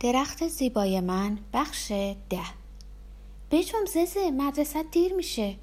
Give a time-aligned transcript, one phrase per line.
[0.00, 1.92] درخت زیبای من بخش
[2.30, 2.40] ده.
[3.50, 5.56] بجم ززه مدرسه دیر میشه.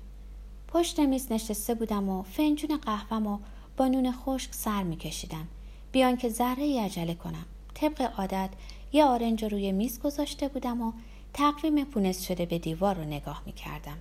[0.67, 3.39] پشت میز نشسته بودم و فنجون قهوم و
[3.77, 5.47] با نون خشک سر میکشیدم.
[5.91, 7.45] بیان که ذره ای عجله کنم.
[7.73, 8.49] طبق عادت
[8.93, 10.91] یه آرنج روی میز گذاشته بودم و
[11.33, 13.97] تقویم پونس شده به دیوار رو نگاه می‌کردم.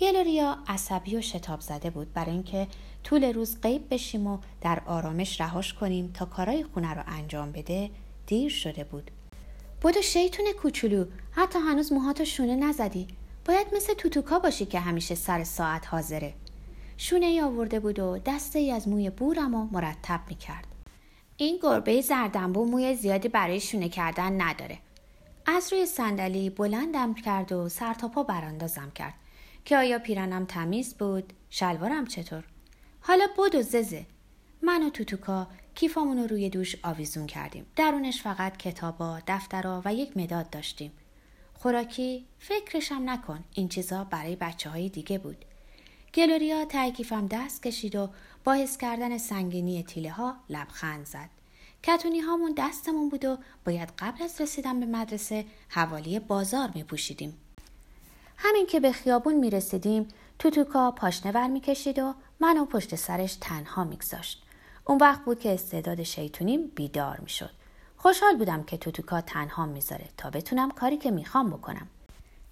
[0.00, 2.66] گلوریا عصبی و شتاب زده بود برای اینکه
[3.04, 7.90] طول روز غیب بشیم و در آرامش رهاش کنیم تا کارای خونه رو انجام بده
[8.26, 9.10] دیر شده بود.
[9.84, 11.04] بودو شیطون کوچولو.
[11.30, 13.08] حتی هنوز موهاتو شونه نزدی.
[13.44, 16.34] باید مثل توتوکا باشی که همیشه سر ساعت حاضره.
[16.96, 20.66] شونه ای آورده بود و دسته ای از موی بورم و مرتب می‌کرد.
[21.36, 24.78] این گربه زردنبو موی زیادی برای شونه کردن نداره.
[25.46, 29.14] از روی صندلی بلندم کرد و سر تا پا براندازم کرد.
[29.64, 32.44] که آیا پیرنم تمیز بود؟ شلوارم چطور؟
[33.00, 34.06] حالا بود و ززه.
[34.62, 40.16] من و توتوکا کیفامون رو روی دوش آویزون کردیم درونش فقط کتابا دفترا و یک
[40.16, 40.92] مداد داشتیم
[41.54, 45.44] خوراکی فکرشم نکن این چیزا برای بچه های دیگه بود
[46.14, 48.10] گلوریا تای کیفم دست کشید و
[48.44, 51.28] با حس کردن سنگینی تیله ها لبخند زد
[51.82, 57.36] کتونی هامون دستمون بود و باید قبل از رسیدن به مدرسه حوالی بازار می پوشیدیم.
[58.36, 63.84] همین که به خیابون می رسیدیم توتوکا پاشنه می کشید و منو پشت سرش تنها
[63.84, 64.43] میگذاشت.
[64.84, 67.50] اون وقت بود که استعداد شیطونیم بیدار می شد.
[67.96, 71.88] خوشحال بودم که توتوکا تنها می‌ذاره تا بتونم کاری که می‌خوام بکنم.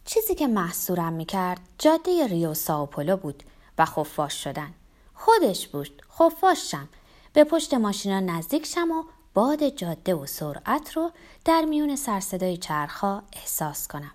[0.04, 3.42] چیزی که محصورم می‌کرد جاده ریو ساوپولو بود
[3.78, 4.74] و خفاش شدن.
[5.14, 6.88] خودش بود خفاش شم.
[7.32, 11.10] به پشت ماشینا نزدیک شم و باد جاده و سرعت رو
[11.44, 14.12] در میون سرصدای چرخها احساس کنم.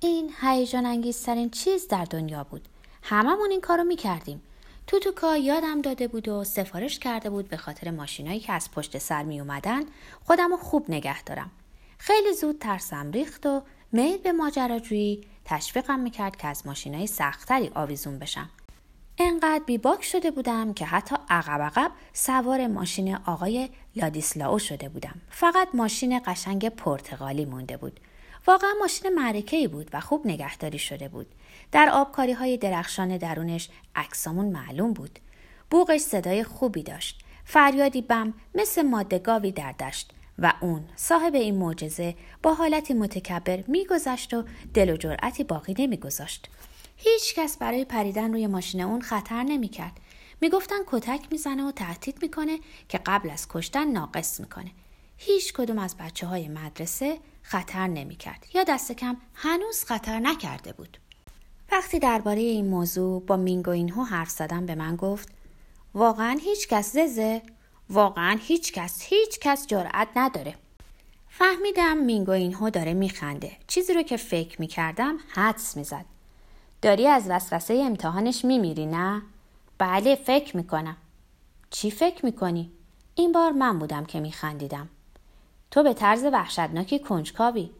[0.00, 2.68] این هیجان انگیزترین چیز در دنیا بود.
[3.02, 4.42] هممون این کارو می‌کردیم.
[4.90, 9.22] توتوکا یادم داده بود و سفارش کرده بود به خاطر ماشینایی که از پشت سر
[9.22, 9.82] می اومدن
[10.24, 11.50] خودم رو خوب نگه دارم.
[11.98, 18.18] خیلی زود ترسم ریخت و میل به ماجراجویی تشویقم می‌کرد که از ماشینای سختتری آویزون
[18.18, 18.50] بشم.
[19.18, 25.20] انقدر بیباک شده بودم که حتی عقب عقب سوار ماشین آقای لادیسلاو شده بودم.
[25.30, 28.00] فقط ماشین قشنگ پرتغالی مونده بود.
[28.46, 31.26] واقعا ماشین معرکه بود و خوب نگهداری شده بود.
[31.72, 35.18] در آبکاری های درخشان درونش عکسامون معلوم بود.
[35.70, 37.20] بوغش صدای خوبی داشت.
[37.44, 44.34] فریادی بم مثل مادگاوی در دشت و اون صاحب این معجزه با حالتی متکبر میگذشت
[44.34, 46.48] و دل و جرأتی باقی نمیگذاشت.
[46.96, 49.92] هیچ کس برای پریدن روی ماشین اون خطر نمی‌کرد.
[50.40, 52.58] می‌گفتن کتک می‌زنه و تهدید می‌کنه
[52.88, 54.70] که قبل از کشتن ناقص می‌کنه.
[55.18, 57.18] هیچ کدوم از بچه های مدرسه
[57.50, 60.98] خطر نمی‌کرد یا دست کم هنوز خطر نکرده بود.
[61.72, 65.28] وقتی درباره این موضوع با مینگو اینهو حرف زدم به من گفت
[65.94, 67.42] واقعا هیچ کس ززه
[67.88, 70.54] واقعا هیچ کس هیچ کس جرأت نداره.
[71.28, 73.52] فهمیدم مینگو اینهو داره میخنده.
[73.66, 76.04] چیزی رو که فکر می‌کردم حدس می‌زد.
[76.82, 79.22] داری از وسوسه امتحانش میمیری نه؟
[79.78, 80.96] بله فکر می‌کنم.
[81.70, 82.70] چی فکر می‌کنی؟
[83.14, 84.88] این بار من بودم که میخندیدم.
[85.70, 87.70] تو به طرز وحشتناکی کنجکاوی.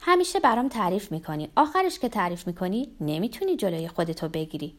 [0.00, 1.50] همیشه برام تعریف می‌کنی.
[1.56, 4.76] آخرش که تعریف می‌کنی نمی‌تونی جلوی خودتو بگیری.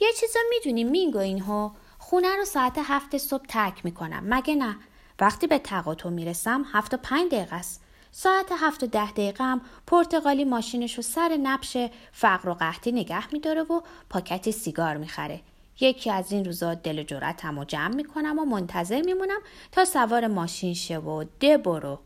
[0.00, 4.22] یه چیزو می‌دونی مینگو اینهو خونه رو ساعت هفت صبح ترک می‌کنم.
[4.24, 4.76] مگه نه؟
[5.20, 7.82] وقتی به تقاطع می‌رسم هفت و پنج دقیقه است.
[8.12, 11.76] ساعت هفت و ده دقیقه هم پرتغالی ماشینش رو سر نبش
[12.12, 13.80] فقر و قحطی نگه میداره و
[14.10, 15.40] پاکتی سیگار می‌خره.
[15.80, 19.40] یکی از این روزا دل جرأتم و جمع می‌کنم و منتظر میمونم
[19.72, 21.98] تا سوار ماشین شه و ده برو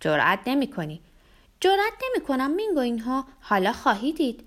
[0.00, 1.00] جرأت نمی‌کنی.
[1.60, 3.24] جرأت نمی‌کنم مینگو اینها.
[3.40, 4.44] حالا خواهی دید.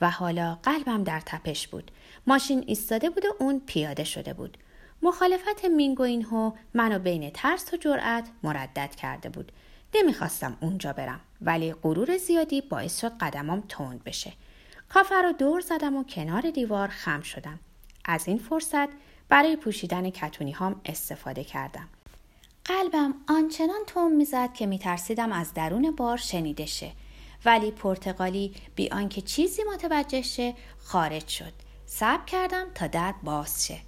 [0.00, 1.90] و حالا قلبم در تپش بود.
[2.26, 4.58] ماشین ایستاده بود و اون پیاده شده بود.
[5.02, 9.52] مخالفت مینگو اینهو منو بین ترس و جرأت مردد کرده بود.
[9.94, 11.20] نمی‌خواستم اونجا برم.
[11.40, 14.32] ولی غرور زیادی باعث شد قدمام تند بشه.
[14.88, 17.58] کافه رو دور زدم و کنار دیوار خم شدم.
[18.10, 18.88] از این فرصت
[19.28, 21.88] برای پوشیدن کتونی هام استفاده کردم.
[22.64, 26.92] قلبم آنچنان تون می‌زد که میترسیدم از درون بار شنیده شه.
[27.44, 31.52] ولی پرتغالی بی آنکه چیزی متوجه شه خارج شد.
[31.86, 33.78] صبر کردم تا در باز شه.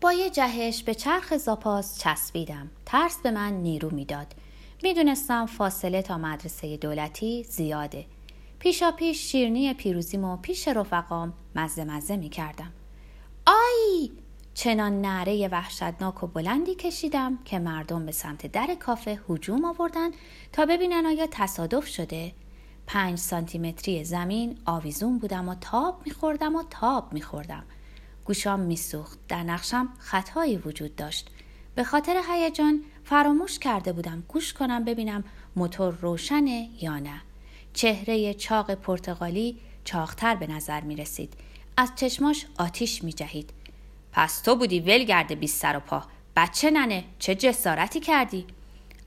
[0.00, 2.70] با یه جهش به چرخ زاپاس چسبیدم.
[2.86, 4.34] ترس به من نیرو می‌داد.
[4.82, 8.06] می‌دونستم فاصله تا مدرسه دولتی زیاده.
[8.58, 12.72] پیشا پیش شیرنی پیروزیمو پیش رفقام مزه مزه می‌کردم.
[13.48, 14.10] آی!
[14.54, 20.10] چنان نعره وحشتناک و بلندی کشیدم که مردم به سمت در کافه هجوم آوردن
[20.52, 22.32] تا ببینن آیا تصادف شده.
[22.86, 27.64] پنج سانتیمتری زمین آویزون بودم و تاب میخوردم و تاب میخوردم.
[28.24, 31.30] گوشام میسوخت در نقشم خطایی وجود داشت.
[31.74, 35.24] به خاطر هیجان فراموش کرده بودم گوش کنم ببینم
[35.56, 37.22] موتور روشنه یا نه.
[37.72, 41.34] چهره چاق پرتغالی چاقتر به نظر می رسید
[41.80, 43.50] از چشماش آتیش می جهید
[44.12, 46.02] پس تو بودی ولگرد بی سر و پا.
[46.36, 48.46] بچه ننه چه جسارتی کردی؟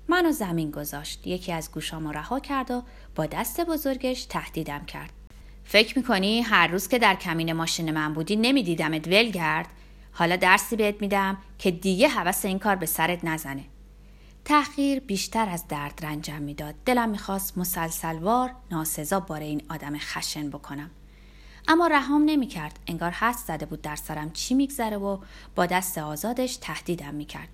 [0.07, 1.27] منو زمین گذاشت.
[1.27, 2.83] یکی از گوشامو رها کرد و
[3.15, 5.09] با دست بزرگش تهدیدم کرد.
[5.63, 9.67] فکر می‌کنی هر روز که در کمین ماشین من بودی نمیدیدمت ولگرد
[10.11, 13.63] حالا درسی بهت میدم که دیگه حوس این کار به سرت نزنه.
[14.45, 16.75] تحقیر بیشتر از درد رنجم می‌داد.
[16.85, 20.89] دلم می‌خواست مسلسلوار ناسزا باره این آدم خشن بکنم.
[21.67, 22.79] اما رهام نمی‌کرد.
[22.87, 25.17] انگار حس زده بود در سرم چی میگذره و
[25.55, 27.49] با دست آزادش تهدیدم می‌کرد.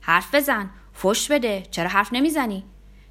[0.00, 2.64] حرف بزن فش بده چرا حرف نمی‌زنی؟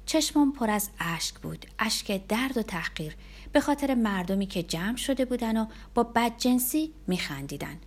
[0.06, 3.16] چشمم پر از اشک بود اشک درد و تحقیر
[3.52, 7.78] به خاطر مردمی که جمع شده بودن و با بدجنسی میخندیدن.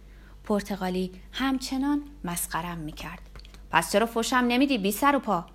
[0.44, 3.22] پرتغالی همچنان مسخرم می‌کرد.
[3.72, 5.46] پس چرا فشم نمیدی بی سر و پا؟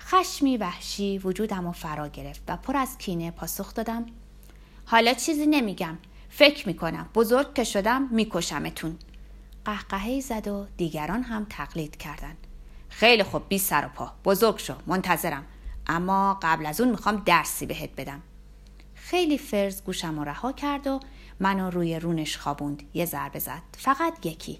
[0.00, 4.06] خشمی وحشی وجودم و فرا گرفت و پر از کینه پاسخ دادم.
[4.84, 5.98] حالا چیزی نمیگم.
[6.34, 7.08] فکر می‌کنم.
[7.14, 8.98] بزرگ که شدم میکشمتون.
[9.64, 12.46] قهقهی زد و دیگران هم تقلید کردند.
[12.88, 14.12] خیلی خوب بی سر و پا.
[14.24, 15.44] بزرگ شو منتظرم.
[15.86, 18.22] اما قبل از اون می‌خوام درسی بهت بدم.
[18.94, 21.00] خیلی فرز گوشم و رها کرد و
[21.40, 22.82] منو روی رونش خوابوند.
[22.94, 23.62] یه ضربه زد.
[23.78, 24.58] فقط یکی.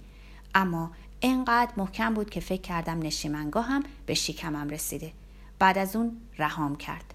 [0.55, 0.91] اما
[1.23, 5.13] انقدر محکم بود که فکر کردم نشیمنگاه هم به شیکمم رسیده.
[5.59, 7.15] بعد از اون رهام کرد.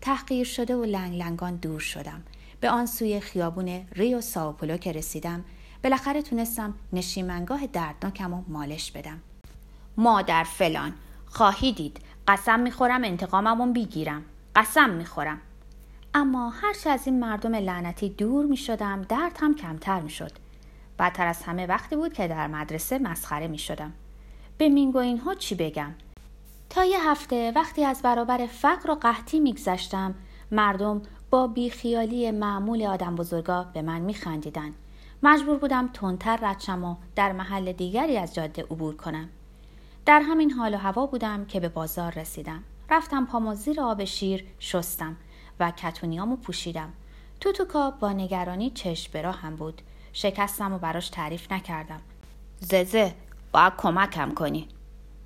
[0.00, 2.22] تحقیر شده و لنگ لنگان دور شدم.
[2.60, 5.44] به آن سوی خیابون ریو ساوپولو که رسیدم
[5.84, 9.20] بالاخره تونستم نشیمنگاه دردناکم و مالش بدم.
[9.96, 10.92] مادر فلان
[11.26, 14.22] خواهی دید قسم می‌خورم انتقاممون بیگیرم
[14.56, 15.40] قسم می‌خورم.
[16.14, 20.32] اما هرچه از این مردم لعنتی دور می‌شدم درد هم کمتر می‌شد.
[20.98, 23.92] بدتر از همه وقتی بود که در مدرسه مسخره می‌شدم.
[24.58, 25.94] به مینگو اینها چی بگم؟
[26.70, 30.14] تا یه هفته وقتی از برابر فقر و قحطی میگذشتم
[30.50, 31.02] مردم
[31.36, 34.72] با بیخیالی معمول آدم بزرگا به من میخندیدن.
[35.22, 39.28] مجبور بودم تندتر ردشم و در محل دیگری از جاده عبور کنم.
[40.06, 42.62] در همین حال و هوا بودم که به بازار رسیدم.
[42.90, 45.16] رفتم پامو زیر آب شیر شستم
[45.60, 46.92] و کتونیامو پوشیدم.
[47.40, 49.82] توتوکا با نگرانی چشم برا هم بود.
[50.12, 52.00] شکستم و براش تعریف نکردم.
[52.60, 53.14] ززه
[53.52, 54.68] باید کمکم کنی.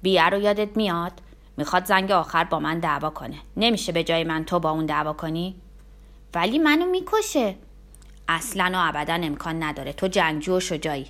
[0.02, 1.12] بیه رو یادت میاد؟
[1.56, 3.36] می‌خواد زنگ آخر با من دعوا کنه.
[3.56, 5.56] نمیشه به جای من تو با اون دعوا کنی؟
[6.34, 7.56] ولی منو می‌کشه.
[8.28, 9.92] اصلا و ابدا امکان نداره.
[9.92, 11.06] تو جنگجو و شجایی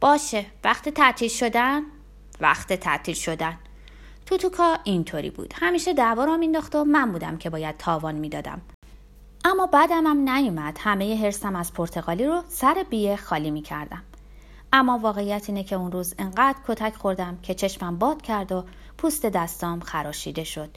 [0.00, 0.46] باشه.
[0.64, 1.82] وقت تعطیل شدن؟
[2.40, 3.58] وقت تعطیل شدن.
[4.26, 5.54] توتوکا اینطوری بود.
[5.56, 8.60] همیشه دعوا را مینداخت و من بودم که باید تاوان می‌دادم.
[9.44, 10.78] اما بعدم هم نیومد.
[10.80, 14.02] همه حرسم از پرتغالی رو سر بیه خالی می‌کردم.
[14.72, 18.64] اما واقعیت اینه که اون روز انقدر کتک خوردم که چشمم باد کرد و
[18.98, 20.70] پوست دستام خراشیده شد.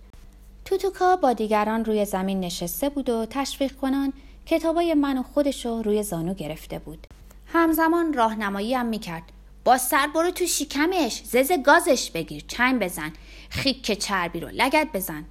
[0.65, 4.13] توتوکا با دیگران روی زمین نشسته بود و تشویق کنان
[4.45, 7.07] کتابای من و خودش رو روی زانو گرفته بود.
[7.45, 9.23] همزمان راهنمایی هم می‌کرد.
[9.63, 13.13] با سر برو تو شکمش زز گازش بگیر چنگ بزن.
[13.49, 15.25] خیک چربی رو لگت بزن.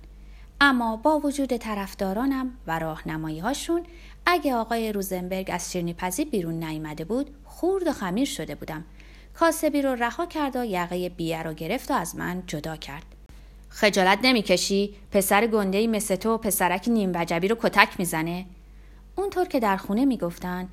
[0.61, 3.83] اما با وجود طرفدارانم و راهنمایی هاشون
[4.27, 8.85] اگه آقای روزنبرگ از شیرنی پزی بیرون نیامده بود خورد و خمیر شده بودم.
[9.35, 13.05] کاسبی رو رها کرد و یقه بیه رو گرفت و از من جدا کرد.
[13.71, 18.47] خجالت نمی‌کشی؟ پسر گنده مثل تو پسرک نیم وجبی رو کتک می‌زنه.
[19.17, 20.69] اونطور که در خونه می‌گفتن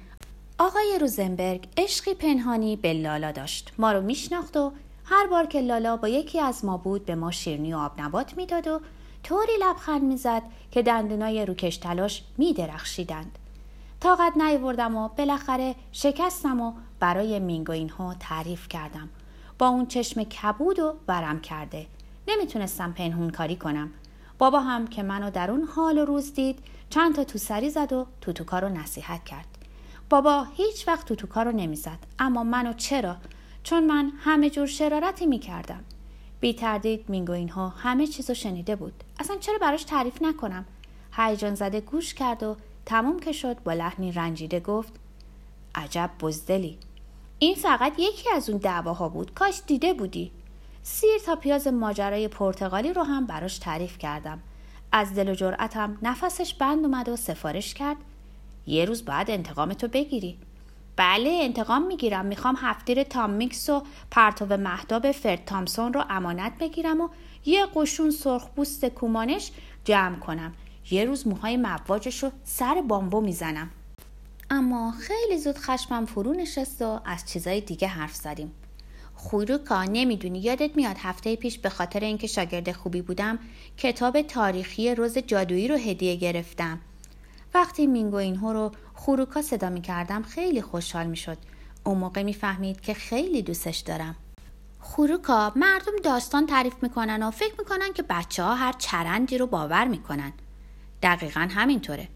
[0.59, 3.73] آقای روزنبرگ عشقی پنهانی به لالا داشت.
[3.77, 4.71] ما رو میشناخت و
[5.05, 8.37] هر بار که لالا با یکی از ما بود به ما شیرنی و آب نبات
[8.37, 8.81] می‌داد و
[9.23, 13.37] طوری لبخند می‌زد که دندونای روکش تلاش میدرخشیدند.
[13.99, 19.09] طاقت نیاوردم و بالاخره شکستم و برای مینگو اینها تعریف کردم.
[19.59, 21.85] با اون چشم کبود و برم کرده.
[22.27, 23.89] نمی‌تونستم پنهون کاری کنم.
[24.37, 27.93] بابا هم که منو در اون حال و روز دید چند تا تو سری زد
[27.93, 29.47] و توتوکا رو نصیحت کرد.
[30.09, 33.15] بابا هیچ وقت توتوکا رو نمی‌زد اما منو چرا؟
[33.63, 35.83] چون من همه جور شرارتی می‌کردم.
[36.39, 39.03] بی تردید مینگو اینها همه چیزو شنیده بود.
[39.19, 40.65] اصلا چرا براش تعریف نکنم؟
[41.13, 42.55] هیجان زده گوش کرد و
[42.85, 44.93] تموم که شد با لحنی رنجیده گفت
[45.75, 46.77] عجب بزدلی.
[47.39, 49.33] این فقط یکی از اون دعواها بود.
[49.33, 50.31] کاش دیده بودی.
[50.89, 54.39] سیر تا پیاز ماجرای پرتغالی رو هم براش تعریف کردم.
[54.91, 57.97] از دل و جرأتم نفسش بند اومد و سفارش کرد.
[58.67, 60.37] یه روز بعد انتقامتو بگیری.
[60.95, 62.25] بله انتقام می‌گیرم.
[62.25, 67.09] می‌خوام هفتیر تام میکس و پرتو مهداب فرد تامسون رو امانت بگیرم و
[67.45, 69.51] یه قشون سرخپوست کومانش
[69.85, 70.53] جمع کنم.
[70.91, 73.69] یه روز موهای مواجش رو سر بامبو می‌زنم.
[74.49, 78.51] اما خیلی زود خشمم فرو نشست و از چیزای دیگه حرف زدیم.
[79.17, 80.39] خوروکا نمی‌دونی.
[80.39, 83.39] یادت میاد هفته پیش به خاطر اینکه شاگرد خوبی بودم
[83.77, 86.79] کتاب تاریخی روز جادویی رو هدیه گرفتم.
[87.53, 91.37] وقتی مینگو اینهو رو خوروکا صدا می‌کردم خیلی خوشحال می‌شد.
[91.83, 94.15] اون موقع می‌فهمید که خیلی دوستش دارم.
[94.79, 99.87] خوروکا مردم داستان تعریف می‌کنن و فکر می‌کنن که بچه ها هر چرندی رو باور
[99.87, 100.33] می‌کنن.
[101.03, 102.07] دقیقا همینطوره.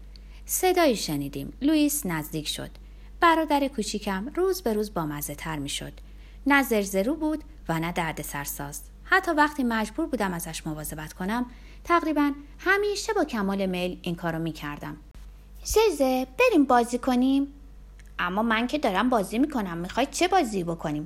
[0.46, 1.52] صدایی شنیدیم.
[1.62, 2.70] لوئیس نزدیک شد.
[3.20, 5.92] برادر کوچیکم روز به روز بامزه تر می‌شد.
[6.46, 8.82] نه زرزرو بود و نه درد سرساز.
[9.04, 11.46] حتی وقتی مجبور بودم ازش مواظبت کنم
[11.84, 14.96] تقریبا همیشه با کمال میل این کارو می‌کردم.
[15.64, 17.46] ززه بریم بازی کنیم؟
[18.18, 21.04] اما من که دارم بازی می‌کنم می‌خوای چه بازی بکنیم؟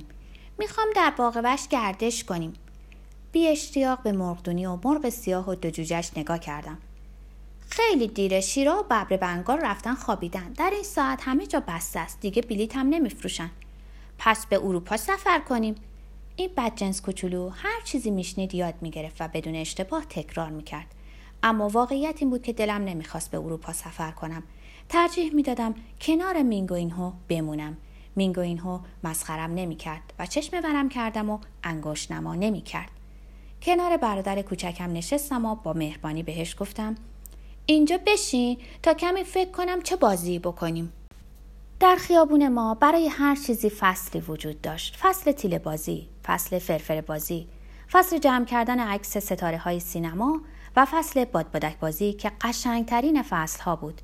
[0.57, 2.53] می‌خوام در باغ گردش کنیم.
[3.31, 6.77] بی اشتیاق به مرغدونی و مرغ سیاه و دو جوجش نگاه کردم.
[7.69, 10.53] خیلی دیره شیرا و ببر بنگار رفتن خوابیدن.
[10.57, 12.19] در این ساعت همه جا بسته است.
[12.21, 13.49] دیگه بلیت هم نمیفروشن.
[14.17, 15.75] پس به اروپا سفر کنیم.
[16.35, 20.87] این بدجنس کوچولو هر چیزی میشنید یاد می‌گرفت و بدون اشتباه تکرار می‌کرد.
[21.43, 24.43] اما واقعیت این بود که دلم نمی‌خواست به اروپا سفر کنم.
[24.89, 27.77] ترجیح می‌دادم کنار مینگوینهو بمونم.
[28.15, 32.91] مینگوینهو مسخرم نمی‌کرد و چشم ورم کردم و انگشت نما نمی‌کرد.
[33.61, 36.95] کنار برادر کوچکم نشستم و با مهربانی بهش گفتم
[37.65, 40.93] اینجا بشین تا کمی فکر کنم چه بازی بکنیم.
[41.79, 44.95] در خیابون ما برای هر چیزی فصلی وجود داشت.
[44.95, 47.47] فصل تیل بازی فصل فرفر بازی
[47.91, 50.41] فصل جمع کردن عکس ستاره های سینما
[50.75, 54.01] و فصل بادبادک بازی که قشنگترین فصل ها بود.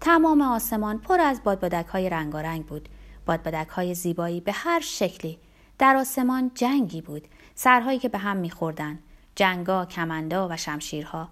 [0.00, 2.88] تمام آسمان پر از بادبادک های رنگارنگ بود.
[3.26, 5.38] بادبادک های زیبایی به هر شکلی.
[5.78, 7.28] در آسمان جنگی بود.
[7.54, 8.98] سرهایی که به هم میخوردن.
[9.36, 11.28] جنگا کمندا و شمشیرها.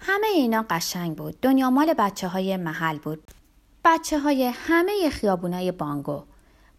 [0.00, 1.40] همه اینا قشنگ بود.
[1.40, 3.22] دنیا مال بچه های محل بود.
[3.84, 6.22] بچه های همه خیابونای بانگو.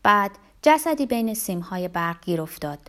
[0.04, 0.32] بعد
[0.62, 2.80] جسدی بین سیمهای برق گیر افتاد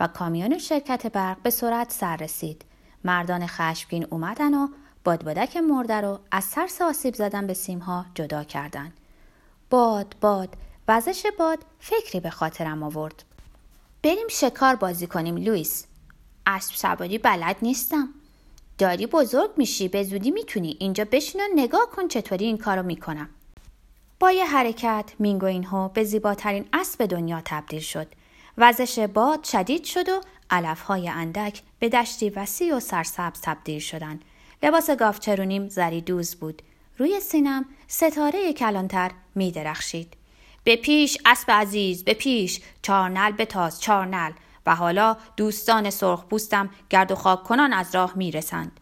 [0.00, 2.64] و کامیون شرکت برق به سرعت سر رسید.
[3.04, 4.68] مردان خشمگین اومدن و
[5.04, 8.92] بادبادک مرده رو از ترس آسیب زدن به سیمها جدا کردن.
[9.70, 10.54] باد باد
[10.88, 13.24] وزش باد فکری به خاطرم آورد.
[14.02, 15.86] بریم شکار بازی کنیم لوئیس.
[16.46, 18.08] اسب سواری بلد نیستم.
[18.78, 20.76] داری بزرگ میشی به زودی می‌تونی.
[20.80, 23.28] اینجا بشین و نگاه کن چطوری این کارو می‌کنم.
[24.20, 28.06] با یه حرکت مینگو اینهو به زیباترین اسب دنیا تبدیل شد
[28.58, 30.20] وزش باد شدید شد و
[30.50, 34.24] علفهای اندک به دشتی وسیع و سرسبز تبدیل شدند
[34.62, 36.62] لباس گافچرونیم زری دوز بود
[36.98, 40.14] روی سینم ستاره کلانتر می درخشید.
[40.64, 44.32] به پیش اسب عزیز به پیش چارنل بتاز چارنل
[44.66, 48.80] و حالا دوستان سرخ پوستم گرد و خاک کنان از راه می رسند.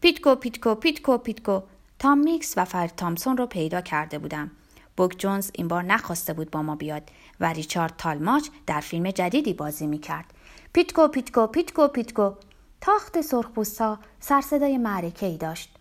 [0.00, 1.60] پیتکو پیتکو پیتکو پیتکو
[1.98, 4.50] تام میکس و فرد تامسون رو پیدا کرده بودم.
[5.00, 7.02] بوک جونز این بار نخواسته بود با ما بیاد
[7.40, 10.24] و ریچارد تالماچ در فیلم جدیدی بازی می کرد.
[10.72, 12.32] پیتکو پیتکو پیتکو پیتکو.
[12.80, 15.74] تاخت سرخپوستا سرصدای معرکه ای داشت.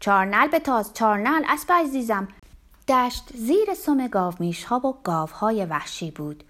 [0.00, 2.28] چارنل بتاز چارنل اسب عزیزم
[2.88, 6.44] دشت زیر سم گاومیش ها و گاوهای وحشی بود.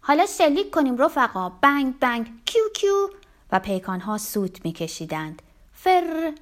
[0.00, 1.48] حالا شلیک کنیم رفقا.
[1.48, 2.26] بنگ بنگ.
[2.44, 3.08] کیو کیو.
[3.52, 5.42] و پیکان ها سوت میکشیدند.
[5.72, 6.32] فر.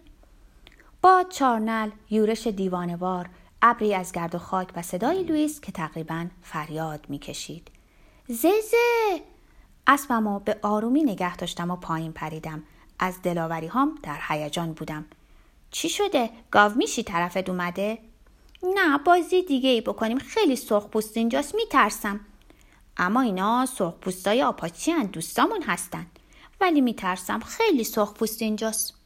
[1.03, 3.29] با چارنل یورش دیوانه‌وار.
[3.63, 7.69] ابری از گرد و خاک و صدای لوئیس که تقریبا فریاد می‌کشید.
[8.29, 9.23] ززه
[9.87, 12.63] اسبمو به آرومی نگه داشتم و پایین پریدم.
[12.99, 15.05] از دلاوری هام در هیجان بودم.
[15.71, 17.99] چی شده؟ گاو میشی؟ طرفت اومده؟
[18.63, 20.19] نه بازی دیگه ای بکنیم.
[20.19, 22.21] خیلی سرخ پوست اینجاست میترسم.
[22.97, 26.07] اما اینا سرخ پوستای آپاچی دوستامون هستن.
[26.61, 29.02] ولی میترسم خیلی سرخ پوست اینجاست.